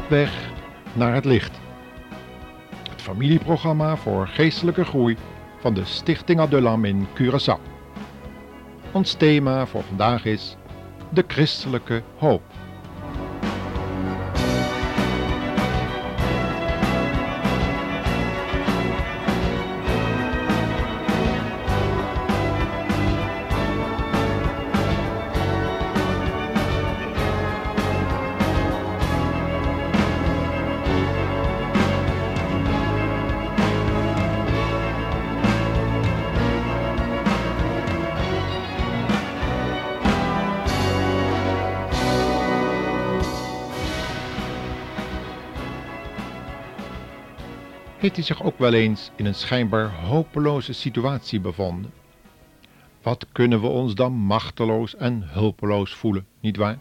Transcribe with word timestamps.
Op 0.00 0.08
weg 0.08 0.50
naar 0.92 1.14
het 1.14 1.24
licht. 1.24 1.60
Het 2.90 3.02
familieprogramma 3.02 3.96
voor 3.96 4.26
geestelijke 4.28 4.84
groei 4.84 5.16
van 5.58 5.74
de 5.74 5.84
Stichting 5.84 6.40
Adulam 6.40 6.84
in 6.84 7.06
Curaçao. 7.14 7.60
Ons 8.92 9.12
thema 9.12 9.66
voor 9.66 9.82
vandaag 9.82 10.24
is 10.24 10.56
de 11.08 11.24
christelijke 11.26 12.02
hoop. 12.18 12.42
Heeft 48.00 48.16
hij 48.16 48.24
zich 48.24 48.42
ook 48.42 48.58
wel 48.58 48.72
eens 48.72 49.10
in 49.16 49.26
een 49.26 49.34
schijnbaar 49.34 49.90
hopeloze 49.94 50.72
situatie 50.72 51.40
bevonden. 51.40 51.92
Wat 53.02 53.26
kunnen 53.32 53.60
we 53.60 53.66
ons 53.66 53.94
dan 53.94 54.12
machteloos 54.12 54.96
en 54.96 55.22
hulpeloos 55.22 55.94
voelen, 55.94 56.26
nietwaar? 56.40 56.78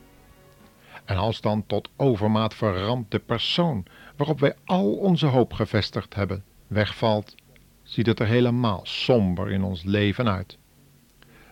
En 1.06 1.18
als 1.18 1.42
dan 1.42 1.66
tot 1.68 1.90
overmaat 1.96 2.54
verrampte 2.54 3.20
persoon 3.20 3.86
waarop 4.16 4.40
wij 4.40 4.56
al 4.66 4.92
onze 4.94 5.26
hoop 5.26 5.54
gevestigd 5.54 6.16
hebben, 6.16 6.44
wegvalt, 6.68 7.36
ziet 7.84 8.06
het 8.06 8.20
er 8.20 8.28
helemaal 8.28 8.80
somber 8.84 9.52
in 9.52 9.64
ons 9.64 9.84
leven 9.84 10.30
uit. 10.30 10.58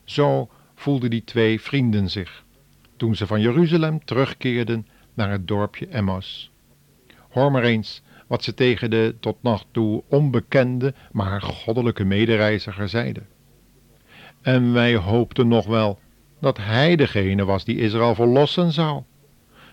Zo 0.03 0.49
voelden 0.75 1.09
die 1.09 1.23
twee 1.23 1.61
vrienden 1.61 2.09
zich, 2.09 2.43
toen 2.97 3.15
ze 3.15 3.27
van 3.27 3.41
Jeruzalem 3.41 4.05
terugkeerden 4.05 4.87
naar 5.13 5.31
het 5.31 5.47
dorpje 5.47 5.87
Emmaus. 5.87 6.52
Hoor 7.29 7.52
maar 7.52 7.63
eens 7.63 8.02
wat 8.28 8.44
ze 8.44 8.53
tegen 8.53 8.89
de 8.89 9.16
tot 9.20 9.38
nog 9.42 9.66
toe 9.72 10.03
onbekende, 10.08 10.94
maar 11.11 11.42
goddelijke 11.42 12.03
medereiziger 12.03 12.89
zeiden. 12.89 13.28
En 14.42 14.73
wij 14.73 14.95
hoopten 14.95 15.47
nog 15.47 15.66
wel 15.66 16.00
dat 16.39 16.58
hij 16.58 16.95
degene 16.95 17.45
was 17.45 17.66
die 17.66 17.78
Israël 17.78 18.16
verlossen 18.16 18.72
zou. 18.72 19.03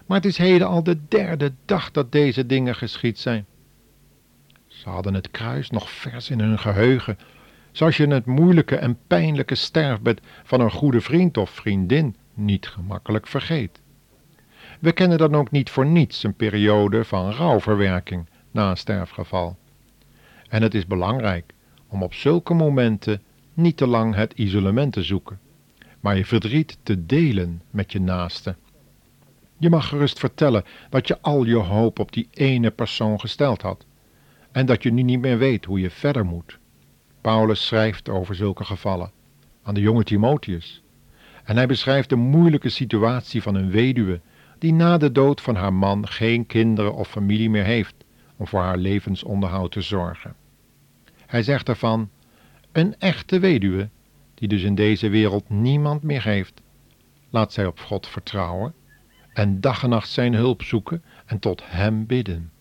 Maar 0.06 0.16
het 0.16 0.26
is 0.26 0.38
heden 0.38 0.66
al 0.66 0.82
de 0.82 0.98
derde 1.08 1.52
dag 1.64 1.90
dat 1.90 2.12
deze 2.12 2.46
dingen 2.46 2.74
geschied 2.74 3.18
zijn. 3.18 3.46
Ze 4.66 4.88
hadden 4.88 5.14
het 5.14 5.30
kruis 5.30 5.70
nog 5.70 5.90
vers 5.90 6.30
in 6.30 6.40
hun 6.40 6.58
geheugen, 6.58 7.18
zoals 7.72 7.96
je 7.96 8.06
het 8.06 8.26
moeilijke 8.26 8.76
en 8.76 8.98
pijnlijke 9.06 9.54
sterfbed 9.54 10.20
van 10.44 10.60
een 10.60 10.70
goede 10.70 11.00
vriend 11.00 11.36
of 11.36 11.50
vriendin 11.50 12.16
niet 12.34 12.66
gemakkelijk 12.66 13.26
vergeet. 13.26 13.80
We 14.80 14.92
kennen 14.92 15.18
dan 15.18 15.34
ook 15.34 15.50
niet 15.50 15.70
voor 15.70 15.86
niets 15.86 16.22
een 16.22 16.34
periode 16.34 17.04
van 17.04 17.30
rouwverwerking 17.30 18.26
na 18.54 18.70
een 18.70 18.76
sterfgeval. 18.76 19.56
En 20.48 20.62
het 20.62 20.74
is 20.74 20.86
belangrijk 20.86 21.52
om 21.88 22.02
op 22.02 22.14
zulke 22.14 22.54
momenten 22.54 23.22
niet 23.54 23.76
te 23.76 23.86
lang 23.86 24.14
het 24.14 24.32
isolement 24.32 24.92
te 24.92 25.02
zoeken, 25.02 25.40
maar 26.00 26.16
je 26.16 26.24
verdriet 26.24 26.78
te 26.82 27.06
delen 27.06 27.62
met 27.70 27.92
je 27.92 28.00
naaste. 28.00 28.56
Je 29.58 29.70
mag 29.70 29.88
gerust 29.88 30.18
vertellen 30.18 30.64
dat 30.90 31.08
je 31.08 31.20
al 31.20 31.44
je 31.44 31.56
hoop 31.56 31.98
op 31.98 32.12
die 32.12 32.28
ene 32.30 32.70
persoon 32.70 33.20
gesteld 33.20 33.62
had 33.62 33.84
en 34.52 34.66
dat 34.66 34.82
je 34.82 34.92
nu 34.92 35.02
niet 35.02 35.20
meer 35.20 35.38
weet 35.38 35.64
hoe 35.64 35.80
je 35.80 35.90
verder 35.90 36.24
moet. 36.24 36.58
Paulus 37.20 37.66
schrijft 37.66 38.08
over 38.08 38.34
zulke 38.34 38.64
gevallen 38.64 39.10
aan 39.62 39.74
de 39.74 39.80
jonge 39.80 40.04
Timotheus. 40.04 40.82
En 41.44 41.56
hij 41.56 41.66
beschrijft 41.66 42.08
de 42.08 42.16
moeilijke 42.16 42.68
situatie 42.68 43.42
van 43.42 43.54
een 43.54 43.70
weduwe 43.70 44.20
die 44.58 44.72
na 44.72 44.98
de 44.98 45.12
dood 45.12 45.40
van 45.40 45.54
haar 45.54 45.72
man 45.72 46.08
geen 46.08 46.46
kinderen 46.46 46.94
of 46.94 47.08
familie 47.08 47.50
meer 47.50 47.64
heeft 47.64 48.03
om 48.36 48.46
voor 48.46 48.60
haar 48.60 48.76
levensonderhoud 48.76 49.72
te 49.72 49.80
zorgen. 49.80 50.34
Hij 51.26 51.42
zegt 51.42 51.68
ervan: 51.68 52.10
een 52.72 52.98
echte 52.98 53.38
weduwe, 53.38 53.88
die 54.34 54.48
dus 54.48 54.62
in 54.62 54.74
deze 54.74 55.08
wereld 55.08 55.48
niemand 55.48 56.02
meer 56.02 56.24
heeft, 56.24 56.62
laat 57.30 57.52
zij 57.52 57.66
op 57.66 57.80
God 57.80 58.06
vertrouwen 58.06 58.74
en 59.32 59.60
dag 59.60 59.82
en 59.82 59.88
nacht 59.88 60.08
zijn 60.08 60.34
hulp 60.34 60.62
zoeken 60.62 61.02
en 61.26 61.38
tot 61.38 61.62
Hem 61.64 62.06
bidden. 62.06 62.52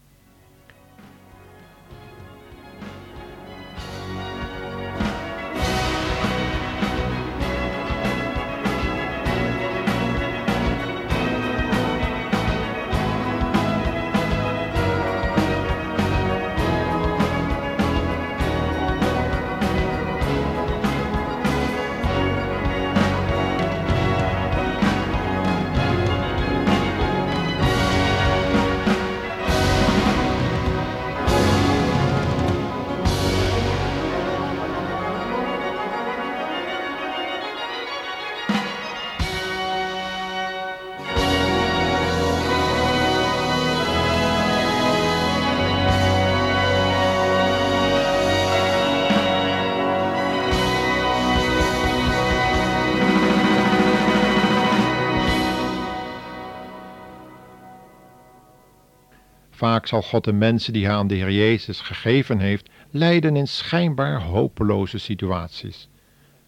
Vaak 59.63 59.87
zal 59.87 60.01
God 60.01 60.23
de 60.23 60.33
mensen 60.33 60.73
die 60.73 60.85
hij 60.85 60.95
aan 60.95 61.07
de 61.07 61.15
Heer 61.15 61.31
Jezus 61.31 61.79
gegeven 61.79 62.39
heeft, 62.39 62.69
leiden 62.89 63.35
in 63.35 63.47
schijnbaar 63.47 64.21
hopeloze 64.21 64.97
situaties, 64.97 65.89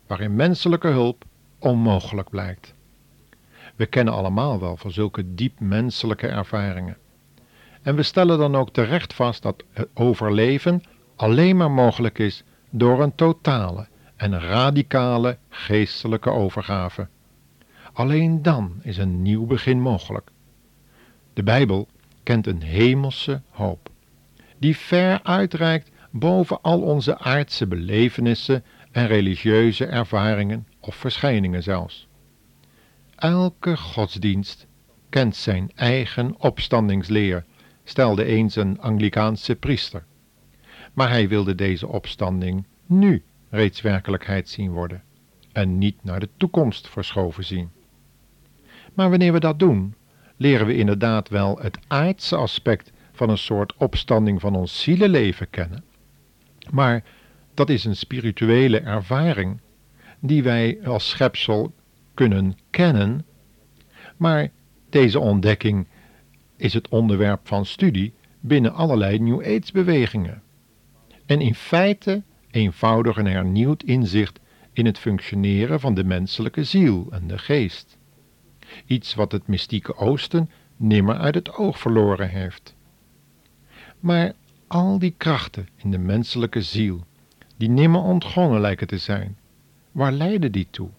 waarin 0.07 0.35
menselijke 0.35 0.87
hulp 0.87 1.25
onmogelijk 1.59 2.29
blijkt. 2.29 2.73
We 3.75 3.85
kennen 3.85 4.13
allemaal 4.13 4.59
wel 4.59 4.77
van 4.77 4.91
zulke 4.91 5.35
diep 5.35 5.59
menselijke 5.59 6.27
ervaringen. 6.27 6.97
En 7.81 7.95
we 7.95 8.03
stellen 8.03 8.37
dan 8.37 8.55
ook 8.55 8.69
terecht 8.69 9.13
vast 9.13 9.41
dat 9.41 9.63
het 9.71 9.87
overleven 9.93 10.83
alleen 11.15 11.57
maar 11.57 11.71
mogelijk 11.71 12.19
is 12.19 12.43
door 12.69 13.01
een 13.01 13.15
totale 13.15 13.87
en 14.15 14.39
radicale 14.39 15.37
geestelijke 15.49 16.29
overgave. 16.29 17.07
Alleen 17.93 18.41
dan 18.41 18.73
is 18.81 18.97
een 18.97 19.21
nieuw 19.21 19.45
begin 19.45 19.81
mogelijk. 19.81 20.29
De 21.33 21.43
Bijbel 21.43 21.87
kent 22.25 22.47
een 22.47 22.61
hemelse 22.61 23.41
hoop, 23.49 23.89
die 24.57 24.77
ver 24.77 25.23
uitreikt 25.23 25.91
boven 26.11 26.61
al 26.61 26.81
onze 26.81 27.17
aardse 27.17 27.67
belevenissen 27.67 28.63
en 28.91 29.07
religieuze 29.07 29.85
ervaringen 29.85 30.67
of 30.79 30.95
verschijningen 30.95 31.63
zelfs. 31.63 32.07
Elke 33.15 33.77
godsdienst 33.77 34.67
kent 35.09 35.35
zijn 35.35 35.71
eigen 35.75 36.35
opstandingsleer, 36.39 37.45
stelde 37.83 38.25
eens 38.25 38.55
een 38.55 38.81
Anglikaanse 38.81 39.55
priester. 39.55 40.03
Maar 40.93 41.09
hij 41.09 41.27
wilde 41.27 41.55
deze 41.55 41.87
opstanding 41.87 42.65
nu 42.85 43.23
reeds 43.49 43.81
werkelijkheid 43.81 44.49
zien 44.49 44.71
worden 44.71 45.03
en 45.51 45.77
niet 45.77 46.03
naar 46.03 46.19
de 46.19 46.29
toekomst 46.37 46.89
verschoven 46.89 47.45
zien. 47.45 47.69
Maar 48.93 49.09
wanneer 49.09 49.33
we 49.33 49.39
dat 49.39 49.59
doen, 49.59 49.95
leren 50.37 50.67
we 50.67 50.75
inderdaad 50.75 51.29
wel 51.29 51.59
het 51.61 51.79
aardse 51.87 52.35
aspect 52.35 52.91
van 53.11 53.29
een 53.29 53.37
soort 53.37 53.73
opstanding 53.77 54.41
van 54.41 54.55
ons 54.55 54.81
zielenleven 54.81 55.49
kennen. 55.49 55.83
Maar 56.71 57.03
dat 57.53 57.69
is 57.69 57.85
een 57.85 57.95
spirituele 57.95 58.79
ervaring 58.79 59.59
die 60.19 60.43
wij 60.43 60.79
als 60.85 61.09
schepsel 61.09 61.73
kunnen 62.13 62.57
kennen. 62.69 63.25
Maar 64.17 64.49
deze 64.89 65.19
ontdekking 65.19 65.87
is 66.57 66.73
het 66.73 66.89
onderwerp 66.89 67.47
van 67.47 67.65
studie 67.65 68.13
binnen 68.39 68.73
allerlei 68.73 69.19
New 69.19 69.39
Age 69.39 69.71
bewegingen. 69.73 70.41
En 71.25 71.41
in 71.41 71.55
feite 71.55 72.23
eenvoudig 72.51 73.17
een 73.17 73.27
hernieuwd 73.27 73.83
inzicht 73.83 74.39
in 74.73 74.85
het 74.85 74.99
functioneren 74.99 75.79
van 75.79 75.93
de 75.93 76.03
menselijke 76.03 76.63
ziel 76.63 77.07
en 77.11 77.27
de 77.27 77.37
geest 77.37 77.97
iets 78.85 79.15
wat 79.15 79.31
het 79.31 79.47
mystieke 79.47 79.95
Oosten 79.97 80.49
nimmer 80.77 81.17
uit 81.17 81.35
het 81.35 81.53
oog 81.53 81.79
verloren 81.79 82.29
heeft. 82.29 82.75
Maar 83.99 84.33
al 84.67 84.99
die 84.99 85.13
krachten 85.17 85.67
in 85.75 85.91
de 85.91 85.97
menselijke 85.97 86.61
ziel, 86.61 87.05
die 87.57 87.69
nimmer 87.69 88.01
ontgonnen 88.01 88.61
lijken 88.61 88.87
te 88.87 88.97
zijn, 88.97 89.37
waar 89.91 90.11
leiden 90.11 90.51
die 90.51 90.67
toe? 90.69 90.89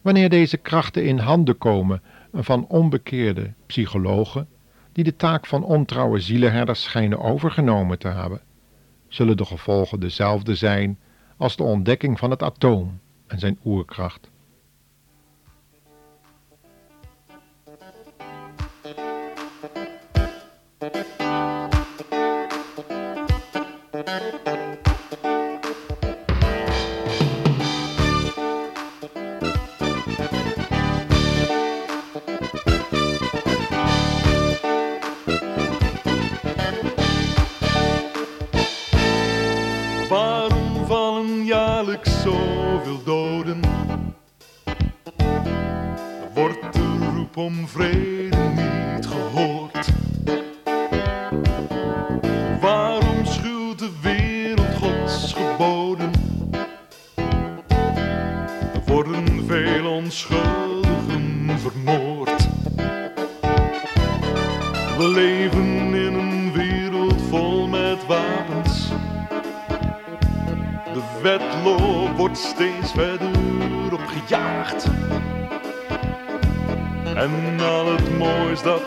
Wanneer 0.00 0.28
deze 0.28 0.56
krachten 0.56 1.04
in 1.04 1.18
handen 1.18 1.58
komen 1.58 2.02
van 2.32 2.66
onbekeerde 2.66 3.52
psychologen, 3.66 4.48
die 4.92 5.04
de 5.04 5.16
taak 5.16 5.46
van 5.46 5.64
ontrouwe 5.64 6.20
zielenherders 6.20 6.82
schijnen 6.82 7.20
overgenomen 7.20 7.98
te 7.98 8.08
hebben, 8.08 8.40
zullen 9.08 9.36
de 9.36 9.44
gevolgen 9.44 10.00
dezelfde 10.00 10.54
zijn 10.54 10.98
als 11.36 11.56
de 11.56 11.62
ontdekking 11.62 12.18
van 12.18 12.30
het 12.30 12.42
atoom 12.42 13.00
en 13.26 13.38
zijn 13.38 13.58
oerkracht. 13.64 14.30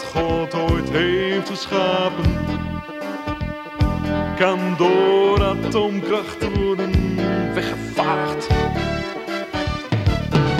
God 0.03 0.53
ooit 0.53 0.89
heeft 0.89 1.49
geschapen, 1.49 2.25
kan 4.37 4.75
door 4.77 5.43
atoomkracht 5.43 6.57
worden 6.57 6.91
weggevaagd. 7.53 8.47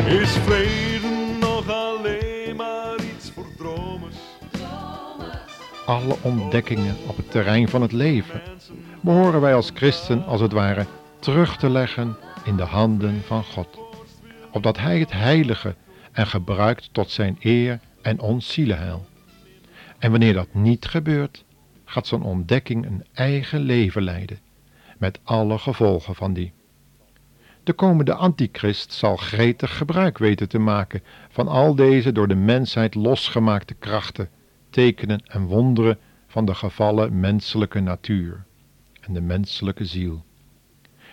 Is 0.07 0.31
vrede 0.31 1.38
nog 1.39 1.69
alleen 1.69 2.56
maar 2.56 2.95
iets 3.15 3.31
voor 3.31 3.47
dromers? 3.57 4.15
Alle 5.85 6.15
ontdekkingen 6.21 6.95
op 7.07 7.18
het 7.18 7.31
terrein 7.31 7.69
van 7.69 7.81
het 7.81 7.92
leven 7.92 8.42
behoren 9.01 9.42
wij 9.42 9.56
als 9.56 9.71
christen 9.74 10.25
als 10.25 10.42
het 10.42 10.51
ware 10.51 10.85
terug 11.19 11.57
te 11.57 11.69
leggen 11.69 12.18
in 12.44 12.56
de 12.56 12.63
handen 12.63 13.21
van 13.25 13.44
God, 13.44 13.80
opdat 14.51 14.77
Hij 14.77 15.00
het 15.00 15.12
heilige 15.12 15.75
en 16.12 16.27
gebruikt 16.27 16.89
tot 16.92 17.12
zijn 17.12 17.38
eer 17.39 17.80
en 18.01 18.19
ons 18.19 18.53
zielenheil. 18.53 19.08
En 19.99 20.11
wanneer 20.11 20.33
dat 20.33 20.53
niet 20.53 20.85
gebeurt, 20.85 21.45
gaat 21.85 22.07
zo'n 22.07 22.23
ontdekking 22.23 22.85
een 22.85 23.05
eigen 23.13 23.59
leven 23.59 24.01
leiden, 24.01 24.39
met 24.97 25.19
alle 25.23 25.57
gevolgen 25.57 26.15
van 26.15 26.33
die. 26.33 26.53
De 27.63 27.73
komende 27.73 28.13
antichrist 28.13 28.93
zal 28.93 29.15
gretig 29.15 29.77
gebruik 29.77 30.17
weten 30.17 30.49
te 30.49 30.59
maken 30.59 31.03
van 31.29 31.47
al 31.47 31.75
deze 31.75 32.11
door 32.11 32.27
de 32.27 32.35
mensheid 32.35 32.95
losgemaakte 32.95 33.73
krachten, 33.73 34.29
tekenen 34.69 35.21
en 35.27 35.45
wonderen 35.45 35.97
van 36.27 36.45
de 36.45 36.55
gevallen 36.55 37.19
menselijke 37.19 37.79
natuur 37.79 38.45
en 39.01 39.13
de 39.13 39.21
menselijke 39.21 39.85
ziel. 39.85 40.23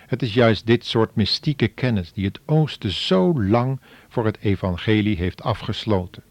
Het 0.07 0.23
is 0.23 0.35
juist 0.35 0.67
dit 0.67 0.87
soort 0.87 1.15
mystieke 1.15 1.69
kennis 1.69 2.13
die 2.13 2.25
het 2.25 2.41
Oosten 2.45 2.91
zo 2.91 3.43
lang 3.43 3.81
voor 4.09 4.25
het 4.25 4.39
evangelie 4.39 5.17
heeft 5.17 5.43
afgesloten. 5.43 6.23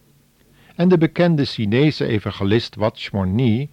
En 0.75 0.89
de 0.89 0.97
bekende 0.97 1.45
Chinese 1.45 2.07
evangelist 2.07 2.75
Watchmore 2.75 3.69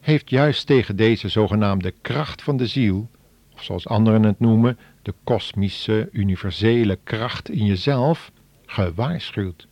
heeft 0.00 0.30
juist 0.30 0.66
tegen 0.66 0.96
deze 0.96 1.28
zogenaamde 1.28 1.90
kracht 1.90 2.42
van 2.42 2.56
de 2.56 2.66
ziel, 2.66 3.10
of 3.54 3.62
zoals 3.62 3.88
anderen 3.88 4.22
het 4.22 4.40
noemen, 4.40 4.78
de 5.02 5.14
kosmische, 5.24 6.08
universele 6.12 6.98
kracht 7.04 7.48
in 7.48 7.64
jezelf, 7.64 8.32
gewaarschuwd. 8.66 9.66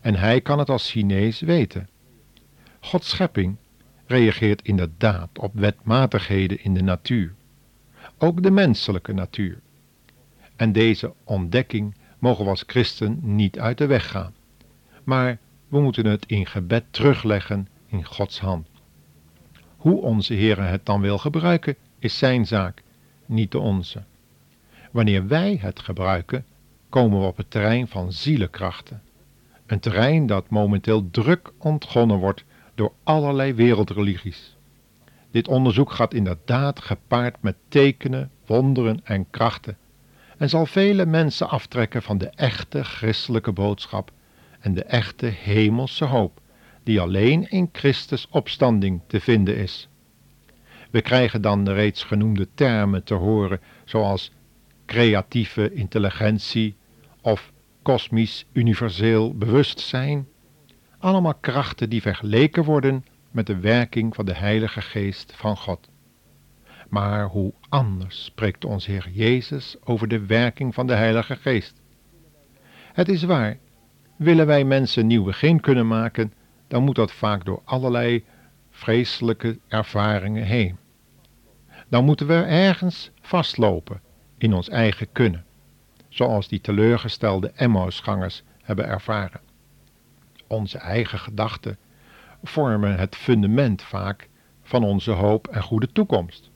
En 0.00 0.14
hij 0.14 0.40
kan 0.40 0.58
het 0.58 0.70
als 0.70 0.90
Chinees 0.90 1.40
weten. 1.40 1.88
Gods 2.80 3.08
schepping 3.08 3.56
reageert 4.06 4.62
inderdaad 4.62 5.38
op 5.38 5.54
wetmatigheden 5.54 6.64
in 6.64 6.74
de 6.74 6.82
natuur 6.82 7.34
ook 8.22 8.42
de 8.42 8.50
menselijke 8.50 9.12
natuur. 9.12 9.60
En 10.56 10.72
deze 10.72 11.12
ontdekking 11.24 11.94
mogen 12.18 12.44
we 12.44 12.50
als 12.50 12.64
christen 12.66 13.18
niet 13.22 13.58
uit 13.58 13.78
de 13.78 13.86
weg 13.86 14.10
gaan. 14.10 14.34
Maar 15.04 15.38
we 15.70 15.80
moeten 15.80 16.06
het 16.06 16.26
in 16.26 16.46
gebed 16.46 16.84
terugleggen 16.90 17.68
in 17.86 18.04
Gods 18.04 18.40
hand. 18.40 18.68
Hoe 19.76 20.02
onze 20.02 20.34
Heer 20.34 20.62
het 20.62 20.86
dan 20.86 21.00
wil 21.00 21.18
gebruiken, 21.18 21.76
is 21.98 22.18
zijn 22.18 22.46
zaak, 22.46 22.82
niet 23.26 23.52
de 23.52 23.58
onze. 23.58 24.02
Wanneer 24.90 25.26
wij 25.26 25.58
het 25.60 25.80
gebruiken, 25.80 26.44
komen 26.88 27.20
we 27.20 27.26
op 27.26 27.36
het 27.36 27.50
terrein 27.50 27.88
van 27.88 28.12
zielenkrachten. 28.12 29.02
Een 29.66 29.80
terrein 29.80 30.26
dat 30.26 30.48
momenteel 30.48 31.10
druk 31.10 31.52
ontgonnen 31.58 32.18
wordt 32.18 32.44
door 32.74 32.92
allerlei 33.02 33.54
wereldreligies. 33.54 34.56
Dit 35.30 35.48
onderzoek 35.48 35.90
gaat 35.90 36.14
inderdaad 36.14 36.80
gepaard 36.80 37.42
met 37.42 37.56
tekenen, 37.68 38.30
wonderen 38.46 39.00
en 39.04 39.30
krachten 39.30 39.76
en 40.40 40.48
zal 40.48 40.66
vele 40.66 41.06
mensen 41.06 41.48
aftrekken 41.48 42.02
van 42.02 42.18
de 42.18 42.28
echte 42.28 42.84
christelijke 42.84 43.52
boodschap 43.52 44.12
en 44.60 44.74
de 44.74 44.84
echte 44.84 45.26
hemelse 45.26 46.04
hoop, 46.04 46.40
die 46.82 47.00
alleen 47.00 47.50
in 47.50 47.68
Christus 47.72 48.28
opstanding 48.30 49.00
te 49.06 49.20
vinden 49.20 49.56
is. 49.56 49.88
We 50.90 51.02
krijgen 51.02 51.42
dan 51.42 51.64
de 51.64 51.72
reeds 51.72 52.04
genoemde 52.04 52.48
termen 52.54 53.04
te 53.04 53.14
horen, 53.14 53.60
zoals 53.84 54.32
creatieve 54.86 55.72
intelligentie 55.72 56.76
of 57.20 57.52
kosmisch 57.82 58.46
universeel 58.52 59.34
bewustzijn, 59.36 60.28
allemaal 60.98 61.34
krachten 61.34 61.90
die 61.90 62.02
vergeleken 62.02 62.64
worden 62.64 63.04
met 63.30 63.46
de 63.46 63.58
werking 63.58 64.14
van 64.14 64.24
de 64.24 64.34
Heilige 64.34 64.80
Geest 64.82 65.32
van 65.36 65.56
God. 65.56 65.88
Maar 66.88 67.26
hoe 67.26 67.52
anders 67.68 68.24
spreekt 68.24 68.64
ons 68.64 68.86
Heer 68.86 69.08
Jezus 69.12 69.76
over 69.84 70.08
de 70.08 70.26
werking 70.26 70.74
van 70.74 70.86
de 70.86 70.94
Heilige 70.94 71.36
Geest? 71.36 71.80
Het 72.92 73.08
is 73.08 73.22
waar, 73.22 73.58
willen 74.20 74.46
wij 74.46 74.64
mensen 74.64 75.06
nieuw 75.06 75.24
begin 75.24 75.60
kunnen 75.60 75.86
maken, 75.86 76.32
dan 76.68 76.82
moet 76.82 76.94
dat 76.94 77.12
vaak 77.12 77.44
door 77.44 77.62
allerlei 77.64 78.24
vreselijke 78.70 79.58
ervaringen 79.68 80.44
heen. 80.44 80.78
Dan 81.88 82.04
moeten 82.04 82.26
we 82.26 82.34
ergens 82.42 83.10
vastlopen 83.20 84.00
in 84.38 84.54
ons 84.54 84.68
eigen 84.68 85.12
kunnen, 85.12 85.44
zoals 86.08 86.48
die 86.48 86.60
teleurgestelde 86.60 87.52
Emmausgangers 87.54 88.42
hebben 88.62 88.86
ervaren. 88.86 89.40
Onze 90.46 90.78
eigen 90.78 91.18
gedachten 91.18 91.78
vormen 92.42 92.98
het 92.98 93.16
fundament 93.16 93.82
vaak 93.82 94.28
van 94.62 94.84
onze 94.84 95.10
hoop 95.10 95.48
en 95.48 95.62
goede 95.62 95.92
toekomst. 95.92 96.50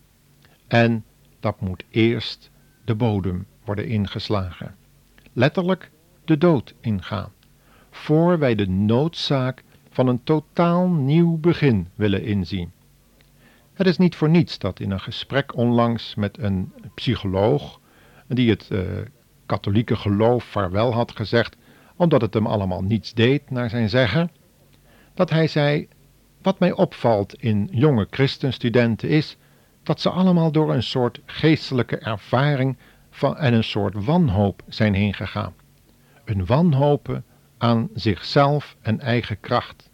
En 0.66 1.04
dat 1.40 1.60
moet 1.60 1.84
eerst 1.90 2.50
de 2.84 2.94
bodem 2.94 3.46
worden 3.64 3.86
ingeslagen. 3.86 4.76
Letterlijk 5.32 5.90
de 6.24 6.38
dood 6.38 6.74
ingaan. 6.80 7.32
Voor 7.94 8.38
wij 8.38 8.54
de 8.54 8.68
noodzaak 8.68 9.62
van 9.90 10.06
een 10.06 10.22
totaal 10.24 10.88
nieuw 10.88 11.36
begin 11.36 11.88
willen 11.94 12.22
inzien. 12.22 12.72
Het 13.72 13.86
is 13.86 13.98
niet 13.98 14.16
voor 14.16 14.28
niets 14.28 14.58
dat 14.58 14.80
in 14.80 14.90
een 14.90 15.00
gesprek 15.00 15.56
onlangs 15.56 16.14
met 16.14 16.38
een 16.38 16.72
psycholoog, 16.94 17.80
die 18.26 18.50
het 18.50 18.68
uh, 18.72 18.80
katholieke 19.46 19.96
geloof 19.96 20.44
vaarwel 20.44 20.92
had 20.92 21.16
gezegd, 21.16 21.56
omdat 21.96 22.20
het 22.20 22.34
hem 22.34 22.46
allemaal 22.46 22.82
niets 22.82 23.12
deed 23.12 23.50
naar 23.50 23.70
zijn 23.70 23.88
zeggen, 23.88 24.30
dat 25.14 25.30
hij 25.30 25.46
zei: 25.46 25.88
Wat 26.42 26.58
mij 26.58 26.72
opvalt 26.72 27.34
in 27.34 27.68
jonge 27.70 28.06
christenstudenten 28.10 29.08
is 29.08 29.36
dat 29.82 30.00
ze 30.00 30.10
allemaal 30.10 30.52
door 30.52 30.74
een 30.74 30.82
soort 30.82 31.20
geestelijke 31.24 31.98
ervaring 31.98 32.76
van, 33.10 33.36
en 33.36 33.54
een 33.54 33.64
soort 33.64 34.04
wanhoop 34.04 34.62
zijn 34.68 34.94
heen 34.94 35.14
gegaan. 35.14 35.54
Een 36.24 36.46
wanhopen 36.46 37.24
aan 37.58 37.88
zichzelf 37.94 38.76
en 38.80 39.00
eigen 39.00 39.40
kracht. 39.40 39.90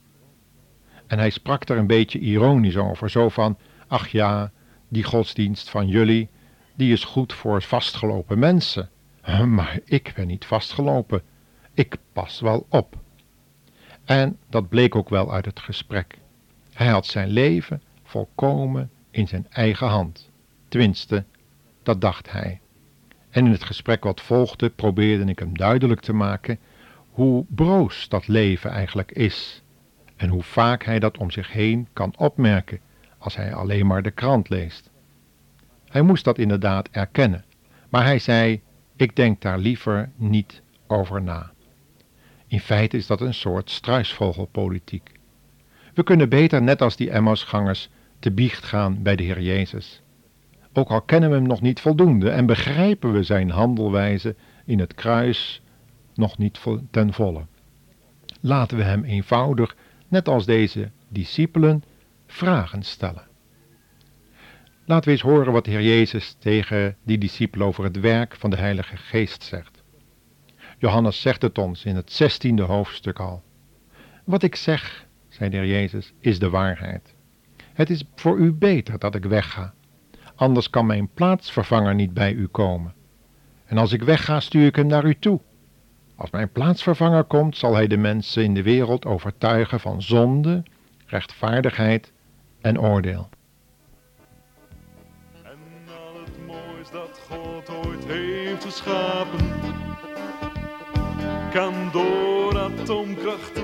En 1.07 1.19
hij 1.19 1.31
sprak 1.31 1.69
er 1.69 1.79
een 1.79 1.87
beetje 1.87 2.19
ironisch 2.19 2.77
over, 2.77 3.11
zo 3.11 3.29
van, 3.29 3.59
ach 3.87 4.09
ja, 4.09 4.53
die 4.89 5.05
godsdienst 5.05 5.71
van 5.71 5.89
jullie, 5.89 6.29
die 6.75 6.93
is 6.93 7.05
goed 7.05 7.33
voor 7.33 7.63
vastgelopen 7.63 8.39
mensen. 8.39 8.91
Maar 9.47 9.79
ik 9.85 10.13
ben 10.17 10.27
niet 10.27 10.45
vastgelopen, 10.45 11.23
ik 11.75 11.97
pas 12.13 12.41
wel 12.41 12.67
op. 12.69 12.97
En 14.05 14.39
dat 14.49 14.69
bleek 14.69 14.95
ook 14.95 15.09
wel 15.09 15.33
uit 15.33 15.45
het 15.45 15.61
gesprek. 15.61 16.19
Hij 16.73 16.89
had 16.89 17.07
zijn 17.07 17.29
leven 17.29 17.83
volkomen 18.03 18.91
in 19.11 19.29
zijn 19.29 19.47
eigen 19.51 19.89
hand. 19.89 20.31
Tenminste, 20.69 21.25
dat 21.83 22.01
dacht 22.01 22.31
hij. 22.31 22.61
En 23.31 23.47
in 23.47 23.53
het 23.53 23.65
gesprek 23.65 24.05
wat 24.05 24.21
volgde 24.21 24.71
probeerde 24.71 25.25
ik 25.25 25.39
hem 25.39 25.57
duidelijk 25.57 26.01
te 26.01 26.13
maken 26.13 26.59
hoe 27.11 27.45
broos 27.49 28.09
dat 28.09 28.29
leven 28.29 28.71
eigenlijk 28.71 29.13
is 29.13 29.63
en 30.17 30.29
hoe 30.29 30.43
vaak 30.43 30.85
hij 30.85 30.99
dat 30.99 31.19
om 31.19 31.31
zich 31.31 31.53
heen 31.53 31.89
kan 31.93 32.15
opmerken 32.17 32.81
als 33.19 33.37
hij 33.37 33.55
alleen 33.55 33.87
maar 33.87 34.03
de 34.03 34.11
krant 34.11 34.49
leest. 34.49 34.91
Hij 35.89 36.03
moest 36.03 36.25
dat 36.25 36.39
inderdaad 36.39 36.89
erkennen, 36.91 37.45
maar 37.89 38.05
hij 38.05 38.19
zei: 38.19 38.61
Ik 38.97 39.17
denk 39.17 39.41
daar 39.41 39.59
liever 39.59 40.11
niet 40.17 40.63
over 40.87 41.23
na. 41.23 41.53
In 42.47 42.61
feite 42.61 42.97
is 42.97 43.07
dat 43.07 43.21
een 43.21 43.35
soort 43.35 43.71
struisvogelpolitiek. 43.71 45.13
We 45.95 46.03
kunnen 46.03 46.29
beter, 46.29 46.63
net 46.63 46.83
als 46.83 46.97
die 46.97 47.11
Emmausgangers, 47.11 47.91
te 48.19 48.31
biecht 48.31 48.65
gaan 48.65 49.03
bij 49.03 49.17
de 49.17 49.23
Heer 49.23 49.41
Jezus. 49.41 50.03
Ook 50.73 50.89
al 50.89 51.03
kennen 51.03 51.31
we 51.31 51.37
hem 51.37 51.47
nog 51.47 51.61
niet 51.61 51.81
voldoende 51.81 52.31
en 52.31 52.47
begrijpen 52.47 53.13
we 53.13 53.23
zijn 53.23 53.51
handelwijze 53.51 54.35
in 54.65 54.79
het 54.79 54.95
kruis 54.95 55.63
nog 56.21 56.39
niet 56.39 56.61
ten 56.91 57.13
volle. 57.13 57.47
Laten 58.41 58.77
we 58.77 58.83
hem 58.83 59.05
eenvoudig, 59.05 59.77
net 60.09 60.29
als 60.29 60.47
deze 60.47 60.91
discipelen, 61.09 61.83
vragen 62.27 62.83
stellen. 62.83 63.29
Laten 64.85 65.05
we 65.05 65.11
eens 65.11 65.21
horen 65.21 65.53
wat 65.53 65.65
de 65.65 65.71
Heer 65.71 65.83
Jezus 65.83 66.37
tegen 66.39 66.97
die 67.03 67.19
discipelen 67.19 67.67
over 67.67 67.85
het 67.85 68.01
werk 68.01 68.37
van 68.37 68.51
de 68.51 68.57
Heilige 68.57 68.97
Geest 68.97 69.43
zegt. 69.43 69.83
Johannes 70.79 71.21
zegt 71.21 71.43
het 71.43 71.59
ons 71.59 71.85
in 71.85 71.97
het 71.97 72.13
zestiende 72.13 72.63
hoofdstuk 72.63 73.19
al. 73.19 73.43
Wat 74.25 74.43
ik 74.43 74.57
zeg, 74.57 75.07
zei 75.29 75.51
de 75.51 75.57
Heer 75.57 75.67
Jezus, 75.67 76.13
is 76.21 76.39
de 76.39 76.51
waarheid. 76.51 77.15
Het 77.73 77.91
is 77.91 78.05
voor 78.15 78.39
u 78.39 78.53
beter 78.53 78.99
dat 78.99 79.15
ik 79.15 79.25
wegga, 79.25 79.75
anders 80.35 80.71
kan 80.71 80.87
mijn 80.87 81.09
plaatsvervanger 81.15 81.95
niet 81.95 82.15
bij 82.15 82.33
u 82.33 82.47
komen. 82.47 82.95
En 83.65 83.79
als 83.79 83.93
ik 83.93 84.03
wegga, 84.03 84.41
stuur 84.41 84.67
ik 84.67 84.77
hem 84.77 84.87
naar 84.87 85.05
u 85.05 85.15
toe. 85.19 85.41
Als 86.21 86.31
mijn 86.31 86.53
plaatsvervanger 86.53 87.25
komt, 87.25 87.57
zal 87.57 87.75
hij 87.75 87.87
de 87.87 87.97
mensen 87.97 88.43
in 88.45 88.55
de 88.55 88.63
wereld 88.63 89.05
overtuigen 89.05 89.81
van 89.81 90.03
zonde, 90.03 90.63
rechtvaardigheid 91.07 92.13
en 92.61 92.81
oordeel. 92.81 93.29
En 95.43 95.59
al 95.87 96.21
het 96.25 96.47
moois 96.47 96.91
dat 96.91 97.21
God 97.29 97.87
ooit 97.87 98.05
heeft 98.05 98.65
geschapen, 98.65 99.47
kan 101.53 101.75
door 101.93 102.59
atoomkracht 102.59 103.60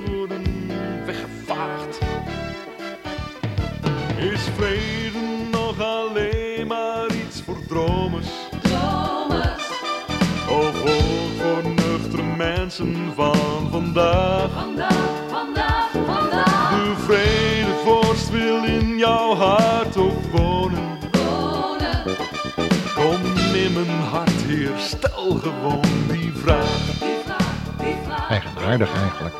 mensen 12.77 13.13
van 13.13 13.69
vandaag? 13.69 14.51
vandaag, 14.51 15.29
vandaag, 15.29 15.91
vandaag. 15.91 16.69
De 16.69 16.93
vredevorst 16.97 18.29
wil 18.29 18.63
in 18.63 18.97
jouw 18.97 19.35
hart 19.35 19.97
ook 19.97 20.23
wonen. 20.31 20.97
Wonen, 21.11 22.03
Kom 22.95 23.21
in 23.55 23.73
mijn 23.73 23.99
hart, 23.99 24.31
Heer, 24.31 24.77
stel 24.77 25.33
gewoon 25.33 26.07
die 26.11 26.31
vraag. 26.31 26.99
die 26.99 27.17
vraag, 27.25 27.77
die 27.77 27.95
vraag. 28.05 28.29
Eigenaardig 28.29 29.01
eigenlijk. 29.01 29.35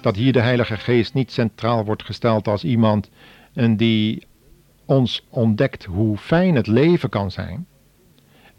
Dat 0.00 0.16
hier 0.16 0.32
de 0.32 0.40
Heilige 0.40 0.76
Geest 0.76 1.14
niet 1.14 1.32
centraal 1.32 1.84
wordt 1.84 2.04
gesteld 2.04 2.48
als 2.48 2.64
iemand 2.64 3.10
en 3.54 3.76
die 3.76 4.26
ons 4.84 5.26
ontdekt 5.30 5.84
hoe 5.84 6.16
fijn 6.16 6.54
het 6.54 6.66
leven 6.66 7.08
kan 7.08 7.30
zijn. 7.30 7.66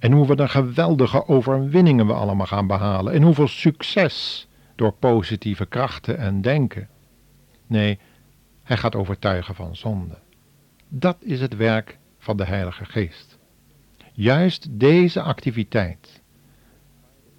En 0.03 0.11
hoe 0.11 0.27
we 0.27 0.35
de 0.35 0.47
geweldige 0.47 1.27
overwinningen 1.27 2.07
we 2.07 2.13
allemaal 2.13 2.45
gaan 2.45 2.67
behalen. 2.67 3.13
En 3.13 3.21
hoeveel 3.21 3.47
succes 3.47 4.47
door 4.75 4.93
positieve 4.93 5.65
krachten 5.65 6.17
en 6.17 6.41
denken. 6.41 6.89
Nee, 7.67 7.99
hij 8.63 8.77
gaat 8.77 8.95
overtuigen 8.95 9.55
van 9.55 9.75
zonde. 9.75 10.17
Dat 10.87 11.17
is 11.19 11.41
het 11.41 11.55
werk 11.55 11.97
van 12.17 12.37
de 12.37 12.43
Heilige 12.43 12.85
Geest. 12.85 13.37
Juist 14.13 14.67
deze 14.79 15.21
activiteit, 15.21 16.21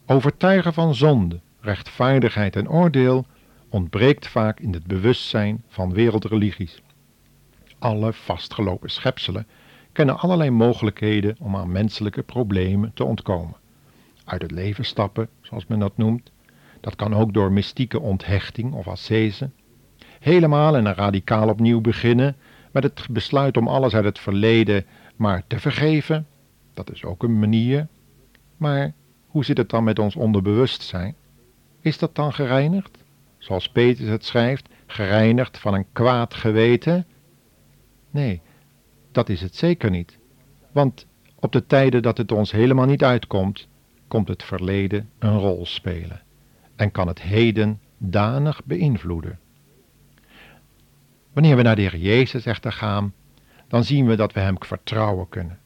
overtuigen 0.06 0.72
van 0.72 0.94
zonde, 0.94 1.40
rechtvaardigheid 1.60 2.56
en 2.56 2.68
oordeel, 2.68 3.26
ontbreekt 3.68 4.26
vaak 4.26 4.60
in 4.60 4.72
het 4.72 4.86
bewustzijn 4.86 5.64
van 5.68 5.92
wereldreligies. 5.92 6.82
Alle 7.78 8.12
vastgelopen 8.12 8.90
schepselen 8.90 9.46
kennen 9.94 10.18
allerlei 10.18 10.50
mogelijkheden 10.50 11.36
om 11.40 11.56
aan 11.56 11.72
menselijke 11.72 12.22
problemen 12.22 12.90
te 12.94 13.04
ontkomen. 13.04 13.56
Uit 14.24 14.42
het 14.42 14.50
leven 14.50 14.84
stappen, 14.84 15.28
zoals 15.40 15.66
men 15.66 15.78
dat 15.78 15.96
noemt. 15.96 16.30
Dat 16.80 16.96
kan 16.96 17.14
ook 17.14 17.32
door 17.32 17.52
mystieke 17.52 18.00
onthechting 18.00 18.72
of 18.72 18.88
ascese. 18.88 19.50
Helemaal 20.20 20.76
en 20.76 20.94
radicaal 20.94 21.48
opnieuw 21.48 21.80
beginnen 21.80 22.36
met 22.72 22.82
het 22.82 23.06
besluit 23.10 23.56
om 23.56 23.68
alles 23.68 23.94
uit 23.94 24.04
het 24.04 24.18
verleden 24.18 24.84
maar 25.16 25.42
te 25.46 25.60
vergeven. 25.60 26.26
Dat 26.74 26.92
is 26.92 27.04
ook 27.04 27.22
een 27.22 27.38
manier. 27.38 27.86
Maar 28.56 28.92
hoe 29.26 29.44
zit 29.44 29.56
het 29.56 29.70
dan 29.70 29.84
met 29.84 29.98
ons 29.98 30.16
onderbewustzijn? 30.16 31.14
Is 31.80 31.98
dat 31.98 32.14
dan 32.14 32.32
gereinigd? 32.32 32.98
Zoals 33.38 33.68
Petrus 33.68 34.08
het 34.08 34.24
schrijft, 34.24 34.68
gereinigd 34.86 35.58
van 35.58 35.74
een 35.74 35.86
kwaad 35.92 36.34
geweten? 36.34 37.06
Nee, 38.10 38.40
dat 39.14 39.28
is 39.28 39.40
het 39.40 39.56
zeker 39.56 39.90
niet. 39.90 40.18
Want 40.72 41.06
op 41.34 41.52
de 41.52 41.66
tijden 41.66 42.02
dat 42.02 42.18
het 42.18 42.32
ons 42.32 42.50
helemaal 42.50 42.86
niet 42.86 43.04
uitkomt, 43.04 43.68
komt 44.08 44.28
het 44.28 44.42
verleden 44.42 45.10
een 45.18 45.38
rol 45.38 45.66
spelen 45.66 46.22
en 46.76 46.90
kan 46.90 47.08
het 47.08 47.22
heden 47.22 47.80
danig 47.98 48.64
beïnvloeden. 48.64 49.38
Wanneer 51.32 51.56
we 51.56 51.62
naar 51.62 51.76
de 51.76 51.82
Heer 51.82 51.96
Jezus 51.96 52.46
echter 52.46 52.72
gaan, 52.72 53.12
dan 53.68 53.84
zien 53.84 54.06
we 54.06 54.16
dat 54.16 54.32
we 54.32 54.40
Hem 54.40 54.56
vertrouwen 54.58 55.28
kunnen 55.28 55.58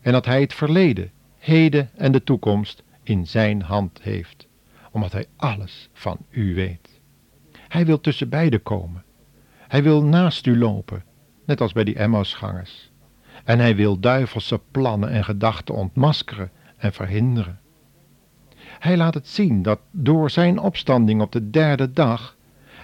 en 0.00 0.12
dat 0.12 0.24
Hij 0.24 0.40
het 0.40 0.54
verleden, 0.54 1.10
heden 1.38 1.90
en 1.94 2.12
de 2.12 2.24
toekomst 2.24 2.82
in 3.02 3.26
Zijn 3.26 3.62
hand 3.62 4.02
heeft, 4.02 4.46
omdat 4.90 5.12
Hij 5.12 5.26
alles 5.36 5.88
van 5.92 6.18
u 6.30 6.54
weet. 6.54 7.00
Hij 7.68 7.86
wil 7.86 8.00
tussen 8.00 8.28
beiden 8.28 8.62
komen. 8.62 9.04
Hij 9.68 9.82
wil 9.82 10.04
naast 10.04 10.46
u 10.46 10.58
lopen, 10.58 11.04
net 11.46 11.60
als 11.60 11.72
bij 11.72 11.84
die 11.84 11.96
Emmausgangers. 11.96 12.90
En 13.44 13.58
hij 13.58 13.76
wil 13.76 14.00
duivelse 14.00 14.60
plannen 14.70 15.10
en 15.10 15.24
gedachten 15.24 15.74
ontmaskeren 15.74 16.50
en 16.76 16.92
verhinderen. 16.92 17.60
Hij 18.78 18.96
laat 18.96 19.14
het 19.14 19.28
zien 19.28 19.62
dat 19.62 19.80
door 19.90 20.30
zijn 20.30 20.58
opstanding 20.58 21.20
op 21.20 21.32
de 21.32 21.50
derde 21.50 21.92
dag 21.92 22.36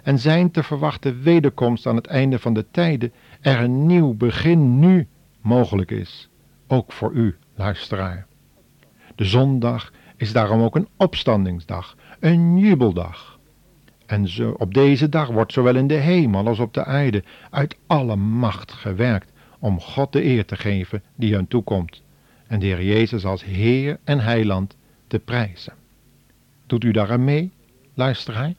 en 0.03 0.19
zijn 0.19 0.51
te 0.51 0.63
verwachten 0.63 1.23
wederkomst 1.23 1.87
aan 1.87 1.97
het 1.97 2.07
einde 2.07 2.39
van 2.39 2.55
de 2.55 2.67
tijden 2.71 3.13
er 3.41 3.61
een 3.61 3.87
nieuw 3.87 4.15
begin 4.15 4.79
nu 4.79 5.09
mogelijk 5.41 5.91
is, 5.91 6.29
ook 6.67 6.93
voor 6.93 7.13
u, 7.13 7.37
luisteraar. 7.55 8.27
De 9.15 9.25
zondag 9.25 9.93
is 10.17 10.33
daarom 10.33 10.61
ook 10.61 10.77
een 10.77 10.89
opstandingsdag, 10.97 11.97
een 12.21 12.59
jubeldag. 12.59 13.32
En 14.13 14.57
op 14.57 14.75
deze 14.75 15.09
dag 15.09 15.29
wordt 15.29 15.53
zowel 15.53 15.77
in 15.77 15.87
de 15.87 15.95
hemel 15.95 16.47
als 16.47 16.59
op 16.59 16.75
de 16.75 16.85
aarde 16.85 17.25
uit 17.51 17.77
alle 17.87 18.17
macht 18.17 18.73
gewerkt 18.73 19.33
om 19.59 19.81
God 19.81 20.13
de 20.13 20.25
eer 20.25 20.45
te 20.45 20.57
geven 20.57 21.03
die 21.15 21.35
hem 21.35 21.49
toekomt 21.49 22.03
en 22.47 22.61
de 22.61 22.67
Heer 22.67 22.83
Jezus 22.83 23.25
als 23.25 23.45
Heer 23.45 23.99
en 24.05 24.21
Heiland 24.21 24.77
te 25.07 25.19
prijzen. 25.19 25.73
Doet 26.67 26.85
u 26.85 26.91
daaraan 26.91 27.25
mee, 27.25 27.51
luisteraar? 27.95 28.53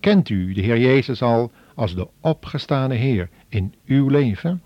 Kent 0.00 0.28
u 0.28 0.52
de 0.52 0.60
Heer 0.60 0.78
Jezus 0.78 1.22
al 1.22 1.52
als 1.74 1.94
de 1.94 2.08
opgestane 2.20 2.94
Heer 2.94 3.28
in 3.48 3.74
uw 3.86 4.08
leven? 4.08 4.62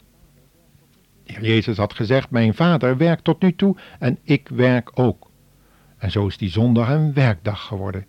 De 1.25 1.33
Heer 1.33 1.45
Jezus 1.45 1.77
had 1.77 1.95
gezegd, 1.95 2.31
mijn 2.31 2.55
Vader 2.55 2.97
werkt 2.97 3.25
tot 3.25 3.43
nu 3.43 3.55
toe 3.55 3.77
en 3.99 4.19
ik 4.23 4.49
werk 4.49 4.91
ook. 4.95 5.31
En 5.99 6.11
zo 6.11 6.27
is 6.27 6.37
die 6.37 6.51
zondag 6.51 6.89
een 6.89 7.13
werkdag 7.13 7.67
geworden, 7.67 8.07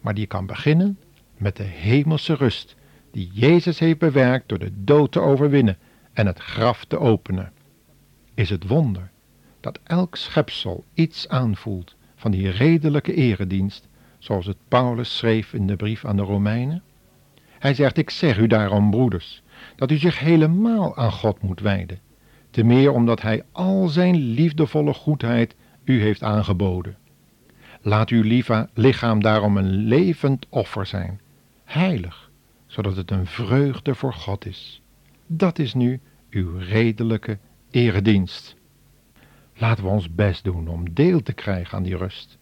maar 0.00 0.14
die 0.14 0.26
kan 0.26 0.46
beginnen 0.46 0.98
met 1.44 1.56
de 1.56 1.62
hemelse 1.62 2.34
rust 2.34 2.74
die 3.10 3.30
Jezus 3.32 3.78
heeft 3.78 3.98
bewerkt 3.98 4.48
door 4.48 4.58
de 4.58 4.72
dood 4.74 5.12
te 5.12 5.20
overwinnen 5.20 5.78
en 6.12 6.26
het 6.26 6.38
graf 6.38 6.84
te 6.84 6.98
openen. 6.98 7.52
Is 8.34 8.50
het 8.50 8.66
wonder 8.66 9.10
dat 9.60 9.78
elk 9.82 10.16
schepsel 10.16 10.84
iets 10.94 11.28
aanvoelt 11.28 11.94
van 12.16 12.30
die 12.30 12.50
redelijke 12.50 13.14
eredienst, 13.14 13.88
zoals 14.18 14.46
het 14.46 14.56
Paulus 14.68 15.16
schreef 15.16 15.52
in 15.52 15.66
de 15.66 15.76
brief 15.76 16.04
aan 16.04 16.16
de 16.16 16.22
Romeinen? 16.22 16.82
Hij 17.58 17.74
zegt, 17.74 17.96
ik 17.96 18.10
zeg 18.10 18.38
u 18.38 18.46
daarom, 18.46 18.90
broeders, 18.90 19.42
dat 19.76 19.90
u 19.90 19.96
zich 19.96 20.18
helemaal 20.18 20.96
aan 20.96 21.12
God 21.12 21.42
moet 21.42 21.60
wijden, 21.60 22.00
te 22.50 22.64
meer 22.64 22.92
omdat 22.92 23.22
Hij 23.22 23.42
al 23.52 23.88
zijn 23.88 24.16
liefdevolle 24.16 24.94
goedheid 24.94 25.54
u 25.84 26.00
heeft 26.00 26.22
aangeboden. 26.22 26.96
Laat 27.80 28.08
uw 28.08 28.44
lichaam 28.74 29.22
daarom 29.22 29.56
een 29.56 29.70
levend 29.70 30.46
offer 30.48 30.86
zijn, 30.86 31.20
heilig, 31.64 32.30
zodat 32.66 32.96
het 32.96 33.10
een 33.10 33.26
vreugde 33.26 33.94
voor 33.94 34.12
God 34.12 34.46
is. 34.46 34.82
Dat 35.26 35.58
is 35.58 35.74
nu 35.74 36.00
uw 36.30 36.58
redelijke 36.58 37.38
eredienst. 37.70 38.56
Laten 39.54 39.84
we 39.84 39.90
ons 39.90 40.14
best 40.14 40.44
doen 40.44 40.68
om 40.68 40.94
deel 40.94 41.22
te 41.22 41.32
krijgen 41.32 41.76
aan 41.76 41.82
die 41.82 41.96
rust. 41.96 42.38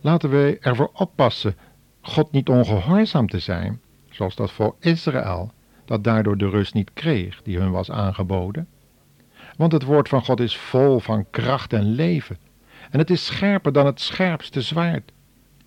Laten 0.00 0.30
we 0.30 0.58
ervoor 0.60 0.90
oppassen 0.92 1.56
God 2.00 2.32
niet 2.32 2.48
ongehoorzaam 2.48 3.28
te 3.28 3.38
zijn, 3.38 3.80
zoals 4.10 4.34
dat 4.34 4.52
voor 4.52 4.76
Israël, 4.80 5.52
dat 5.84 6.04
daardoor 6.04 6.36
de 6.36 6.48
rust 6.48 6.74
niet 6.74 6.92
kreeg 6.92 7.42
die 7.42 7.58
hun 7.58 7.70
was 7.70 7.90
aangeboden. 7.90 8.68
Want 9.56 9.72
het 9.72 9.82
woord 9.82 10.08
van 10.08 10.24
God 10.24 10.40
is 10.40 10.56
vol 10.56 10.98
van 10.98 11.30
kracht 11.30 11.72
en 11.72 11.84
leven, 11.94 12.38
en 12.90 12.98
het 12.98 13.10
is 13.10 13.26
scherper 13.26 13.72
dan 13.72 13.86
het 13.86 14.00
scherpste 14.00 14.62
zwaard. 14.62 15.12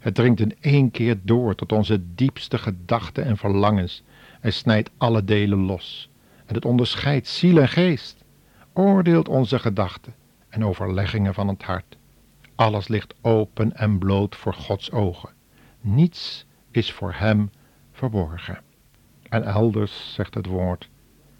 Het 0.02 0.16
dringt 0.16 0.40
in 0.40 0.56
één 0.60 0.92
keer 0.92 1.20
door 1.24 1.56
tot 1.56 1.72
onze 1.72 2.02
diepste 2.16 2.58
gedachten 2.58 3.26
en 3.26 3.38
verlangens 3.38 4.04
en 4.40 4.54
snijdt 4.54 4.90
alle 4.98 5.24
delen 5.24 5.60
los. 5.60 6.10
En 6.46 6.56
het 6.56 6.66
onderscheidt 6.66 7.28
ziel 7.28 7.58
en 7.60 7.68
geest, 7.68 8.24
oordeelt 8.74 9.28
onze 9.28 9.60
gedachten 9.60 10.14
en 10.50 10.66
overleggingen 10.66 11.34
van 11.34 11.48
het 11.48 11.64
hart. 11.64 11.98
Alles 12.56 12.88
ligt 12.88 13.14
open 13.22 13.76
en 13.76 13.98
bloot 13.98 14.36
voor 14.36 14.54
Gods 14.54 14.92
ogen. 14.92 15.30
Niets 15.82 16.46
is 16.72 16.92
voor 16.92 17.14
Hem 17.14 17.50
verborgen. 17.92 18.60
En 19.30 19.44
elders 19.44 20.14
zegt 20.14 20.34
het 20.34 20.46
woord, 20.46 20.90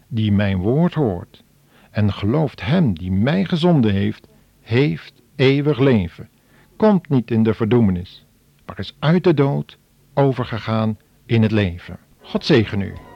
die 0.08 0.32
mijn 0.32 0.58
woord 0.58 0.94
hoort 0.94 1.44
en 1.90 2.12
gelooft 2.12 2.64
Hem 2.64 2.94
die 2.94 3.12
mij 3.12 3.44
gezonden 3.44 3.92
heeft, 3.92 4.28
heeft 4.60 5.22
eeuwig 5.36 5.78
leven, 5.78 6.28
komt 6.76 7.08
niet 7.08 7.30
in 7.30 7.42
de 7.42 7.54
verdoemenis, 7.54 8.26
maar 8.66 8.78
is 8.78 8.96
uit 8.98 9.24
de 9.24 9.34
dood 9.34 9.78
overgegaan 10.14 10.98
in 11.26 11.42
het 11.42 11.52
leven. 11.52 11.98
God 12.22 12.44
zegen 12.44 12.80
u. 12.80 13.11